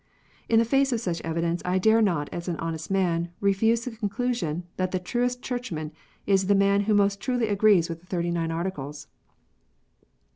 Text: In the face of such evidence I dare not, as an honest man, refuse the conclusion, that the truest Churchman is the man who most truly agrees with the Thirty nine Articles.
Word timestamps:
In 0.49 0.57
the 0.57 0.65
face 0.65 0.91
of 0.91 0.99
such 0.99 1.21
evidence 1.21 1.61
I 1.63 1.77
dare 1.77 2.01
not, 2.01 2.27
as 2.33 2.47
an 2.47 2.55
honest 2.55 2.89
man, 2.89 3.29
refuse 3.39 3.85
the 3.85 3.91
conclusion, 3.91 4.63
that 4.77 4.89
the 4.89 4.97
truest 4.97 5.43
Churchman 5.43 5.91
is 6.25 6.47
the 6.47 6.55
man 6.55 6.81
who 6.89 6.95
most 6.95 7.19
truly 7.19 7.47
agrees 7.49 7.87
with 7.87 7.99
the 7.99 8.07
Thirty 8.07 8.31
nine 8.31 8.49
Articles. 8.49 9.05